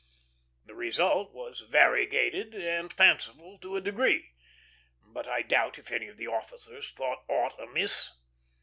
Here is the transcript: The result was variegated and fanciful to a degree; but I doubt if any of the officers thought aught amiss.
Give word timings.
The 0.65 0.73
result 0.73 1.31
was 1.31 1.59
variegated 1.59 2.55
and 2.55 2.91
fanciful 2.91 3.59
to 3.59 3.75
a 3.75 3.81
degree; 3.81 4.31
but 4.99 5.27
I 5.27 5.43
doubt 5.43 5.77
if 5.77 5.91
any 5.91 6.07
of 6.07 6.17
the 6.17 6.25
officers 6.25 6.89
thought 6.89 7.23
aught 7.29 7.53
amiss. 7.59 8.09